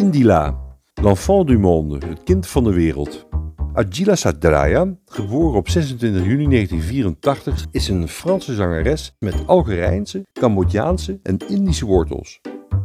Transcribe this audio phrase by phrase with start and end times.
[0.00, 0.56] Indila,
[1.02, 3.26] l'enfant du monde, het kind van de wereld.
[3.72, 11.36] Adjila Sadraya, geboren op 26 juni 1984, is een Franse zangeres met Algerijnse, Cambodjaanse en
[11.48, 12.40] Indische wortels.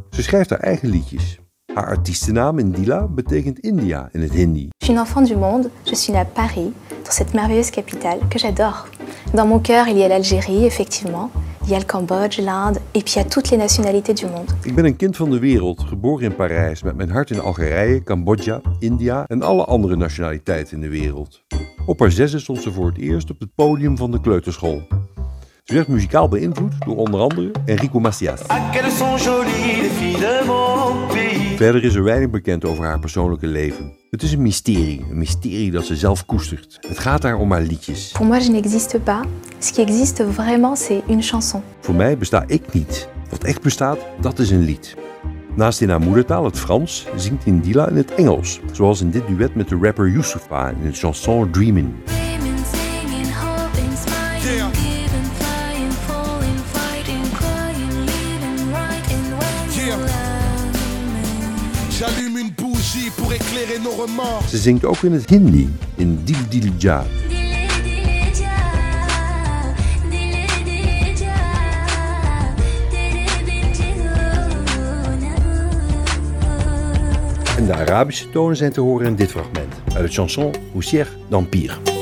[0.09, 1.40] Ze schrijft haar eigen liedjes.
[1.73, 4.70] Haar artiestennaam Indila betekent India in het Hindi.
[4.77, 6.73] Je suis une enfant du monde, je suis à Paris,
[7.04, 8.88] dans cette merveilleuse capitale que j'adore.
[9.34, 11.30] Dans mon cœur, il y a l'Algérie, effectivement.
[11.68, 14.52] Il y a le Cambodge, l'Inde, et puis toutes les nationalités du monde.
[14.64, 18.04] Ik ben een kind van de wereld, geboren in Parijs, met mijn hart in Algerije,
[18.04, 21.44] Cambodja, India en alle andere nationaliteiten in de wereld.
[21.86, 24.88] Op haar zesde stond ze voor het eerst op het podium van de kleuterschool.
[25.66, 28.42] Ze werd muzikaal beïnvloed door onder andere Enrico Macias.
[31.56, 33.94] Verder is er weinig bekend over haar persoonlijke leven.
[34.09, 36.78] Het is een mysterie, een mysterie dat ze zelf koestert.
[36.88, 38.12] Het gaat daar om haar liedjes.
[38.12, 39.26] Pour moi, je n'existe pas.
[39.59, 41.62] Ce qui existe vraiment, c'est une chanson.
[41.80, 43.09] Voor mij besta ik niet.
[43.30, 44.95] Wat echt bestaat, dat is een lied.
[45.56, 48.59] Naast in haar moedertaal, het Frans, zingt Indila in het Engels.
[48.72, 51.95] Zoals in dit duet met de rapper Youssoufa in het chanson Dreamin'.
[62.38, 64.50] Une bougie pour éclairer nos remords.
[64.50, 67.05] Ze zingt ook in het Hindi, in Dil Dil ja.
[77.58, 81.95] En de Arabische tonen zijn te horen in dit fragment, uit het chanson Poussière d'Empire.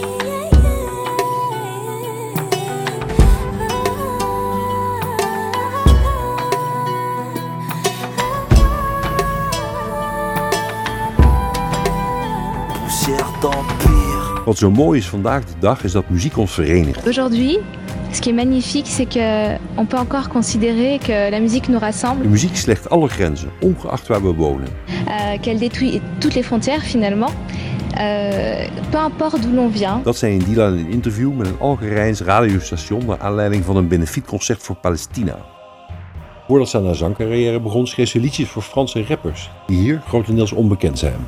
[14.46, 17.08] Wat zo mooi is vandaag de dag, is dat muziek ons verenigt.
[17.08, 17.58] Aujourd'hui,
[18.12, 22.24] ce qui est magnifique, c'est que on peut encore considérer que la musique nous rassemble,
[22.24, 24.68] De muziek slecht alle grenzen, ongeacht waar we wonen.
[24.88, 27.32] euh, qu'elle détruit toutes les frontières finalement.
[28.00, 32.22] Euh, peu importe d'où l'on vient, Dat zei Indila in een interview met een Algerijns
[32.22, 35.36] radiostation naar aanleiding van een benefietconcert voor Palestina.
[36.48, 40.52] Voordat ze aan haar zangcarrière begon, schreef ze liedjes voor Franse rappers, die hier grotendeels
[40.52, 41.28] onbekend zijn.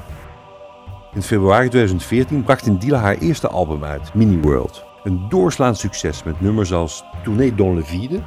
[1.15, 4.83] In februari 2014 bracht Indila haar eerste album uit, Mini World.
[5.03, 8.21] Een doorslaand succes met nummers als Tournée dans le vide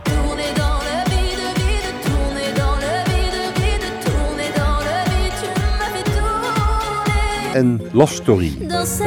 [7.52, 8.66] en Love Story.
[8.66, 9.00] Dans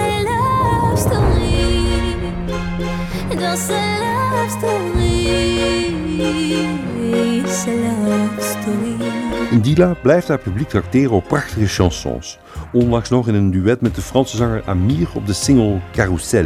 [9.52, 12.38] Indila blijft haar publiek tracteren op prachtige chansons.
[12.72, 16.46] Onlangs nog in een duet met de Franse zanger Amir op de single Carousel.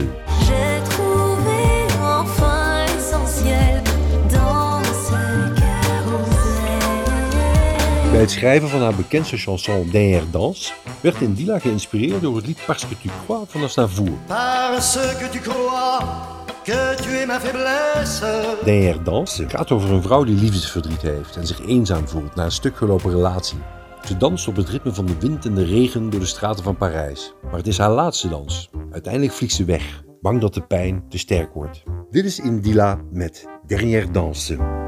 [8.12, 12.60] Bij het schrijven van haar bekendste chanson Dernière Danse werd Indila geïnspireerd door het lied
[12.66, 14.18] Parce que tu crois van Aznavour.
[14.28, 16.35] Parce que tu crois
[16.66, 18.26] que tu es ma faiblesse.
[18.64, 22.52] Dernière Danse gaat over een vrouw die liefdesverdriet heeft en zich eenzaam voelt na een
[22.52, 23.58] stuk gelopen relatie.
[24.04, 26.78] Ze danst op het ritme van de wind en de regen door de straten van
[26.78, 27.34] Parijs.
[27.44, 28.70] Maar het is haar laatste dans.
[28.92, 31.84] Uiteindelijk vliegt ze weg, bang dat de pijn te sterk wordt.
[32.10, 34.85] Dit is Indila met Dernière Danse.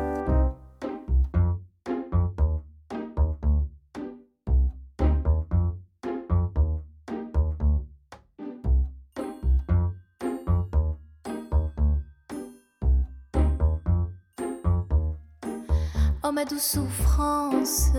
[16.29, 17.91] Oh ma douce souffrance,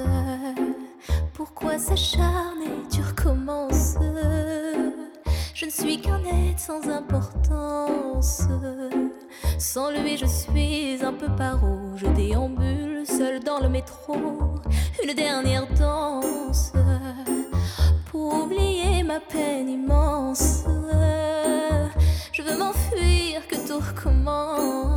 [1.32, 3.94] pourquoi s'acharner, tu recommences
[5.54, 8.42] Je ne suis qu'un être sans importance.
[9.58, 11.96] Sans lui, je suis un peu paro.
[11.96, 14.14] Je déambule seul dans le métro.
[15.02, 16.72] Une dernière danse
[18.10, 20.64] pour oublier ma peine immense.
[22.32, 24.87] Je veux m'enfuir, que tout recommence.